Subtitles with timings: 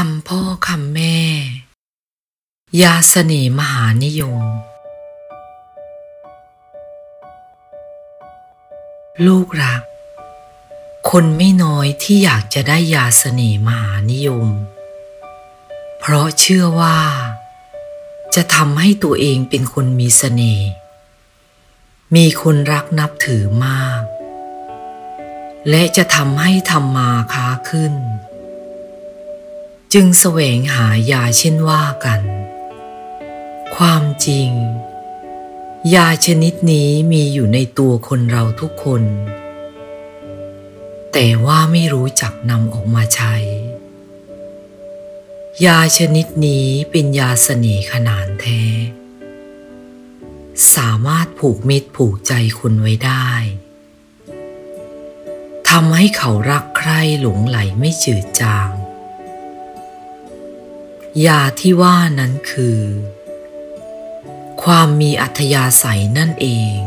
[0.00, 1.18] คำพ่อคำแม่
[2.82, 4.42] ยาเสน่ห์มหานิยม
[9.26, 9.82] ลูกรัก
[11.10, 14.46] คนไม่น้อยที่อยากจะได้ยาเสน่ห์มหานิยม
[15.98, 17.00] เพราะเชื่อว่า
[18.34, 20.70] จะทำให้ตัวเองเป็นคนมีเสน่ห์
[22.16, 24.02] มีคนรักนับถือมาก
[25.70, 27.94] และจะทำให้ทำมาค้าขึ้น
[29.94, 32.20] จึงแสวงหายาเช่นว่ากัน
[33.76, 34.50] ความจริง
[35.94, 39.02] ยาชนิดนี้มีอยู่ในตัวคนเราทุกคน
[41.12, 43.34] แต่ว่าไม่รู้จักนำออกมาใช้
[45.64, 48.62] ยาชนิดนี้เป็นยาเสน่ห์ขนานแท้
[50.74, 53.28] สามารถผูกมิตรผูกใจคุณไว้ได้
[55.68, 58.70] ทำให้เขารักใคร่หลงไหลไม่จืดจาง
[61.24, 62.80] ยาที่ว่านั้นคือ
[64.62, 66.46] ความมีอัธยาศัยนั่นเอ
[66.76, 66.78] ง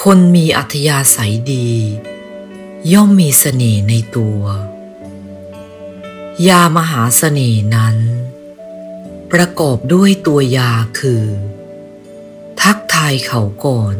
[0.00, 1.70] คนมีอัธยาศัยดี
[2.92, 4.42] ย่อมมีเสน่ห์ในตัว
[6.48, 7.96] ยามหาเสน่ห์นั้น
[9.32, 11.24] ประกอบด้วยตัวยาคือ
[12.60, 13.96] ทักทายเขาก่อน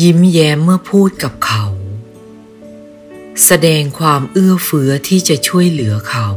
[0.00, 1.64] ยิ้มแย้มเมื่อพูดกับเขา
[3.42, 6.28] แสดงความเอื้อเฟื้อที่จะช่วยเหลือเขา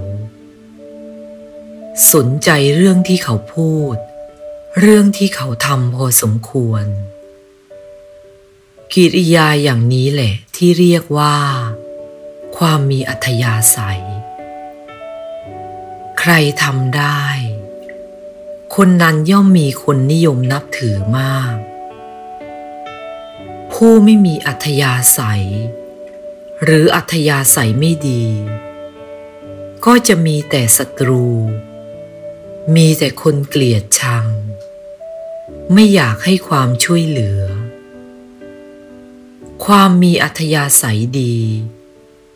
[2.14, 3.96] สนใจเรื่องที่เขาพูด
[4.80, 6.86] เรื่องที่เขาทำพอสมควร
[8.94, 11.36] กิริยาอย่างนี้แหละที่เรียกว่า
[12.58, 14.04] ความมีอัธยาศัย
[16.20, 16.32] ใคร
[16.64, 17.24] ทำได้
[18.76, 21.56] คนนั้นย่อมมีคนนิยมนับถือมาก
[23.74, 25.46] ผู้ไม่มีอัธยาศัย
[26.64, 28.24] หรืออัธยาศัยไม่ดี
[29.86, 31.28] ก็จะมีแต่ศัตรู
[32.76, 34.26] มีแต่คนเกลียดชัง
[35.74, 37.42] ไม่อยากให้ความช่วยเหลือ
[39.66, 41.38] ความมีอัธยาศัยดี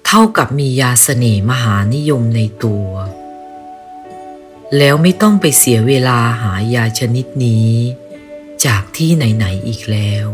[0.06, 2.88] เท่ากับมียาเสน่มหานิยมในตัว
[4.78, 7.72] แล้วไม่ต้องไปเสียเวลาหายาชนิดนี้
[8.66, 10.28] จากที่ไหนๆอีกแล้ว